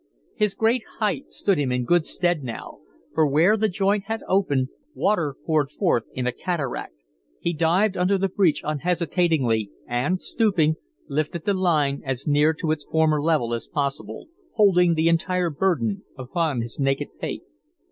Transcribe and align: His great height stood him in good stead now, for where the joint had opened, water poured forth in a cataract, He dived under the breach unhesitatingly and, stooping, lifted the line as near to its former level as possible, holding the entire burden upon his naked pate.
His 0.33 0.55
great 0.55 0.83
height 0.97 1.31
stood 1.31 1.59
him 1.59 1.71
in 1.71 1.85
good 1.85 2.07
stead 2.07 2.43
now, 2.43 2.79
for 3.13 3.27
where 3.27 3.55
the 3.55 3.69
joint 3.69 4.05
had 4.05 4.23
opened, 4.27 4.69
water 4.95 5.35
poured 5.45 5.69
forth 5.69 6.05
in 6.15 6.25
a 6.25 6.31
cataract, 6.31 6.95
He 7.39 7.53
dived 7.53 7.95
under 7.95 8.17
the 8.17 8.27
breach 8.27 8.63
unhesitatingly 8.65 9.69
and, 9.85 10.19
stooping, 10.19 10.73
lifted 11.07 11.45
the 11.45 11.53
line 11.53 12.01
as 12.03 12.25
near 12.27 12.51
to 12.55 12.71
its 12.71 12.83
former 12.83 13.21
level 13.21 13.53
as 13.53 13.67
possible, 13.67 14.29
holding 14.53 14.95
the 14.95 15.07
entire 15.07 15.51
burden 15.51 16.01
upon 16.17 16.61
his 16.61 16.79
naked 16.79 17.09
pate. 17.19 17.43